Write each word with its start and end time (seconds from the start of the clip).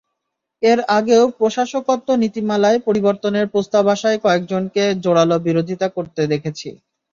এর 0.63 0.79
আগেও 0.97 1.23
প্রশাসকত্ব 1.39 2.07
নীতিমালায় 2.21 2.79
পরিবর্তনের 2.87 3.45
প্রস্তাব 3.53 3.83
আসায় 3.87 4.17
কয়েকজনকে 4.19 4.83
জোড়ালো 5.03 5.35
বিরোধিতা 5.47 5.87
করতে 5.95 6.21
দেখেছি। 6.33 6.69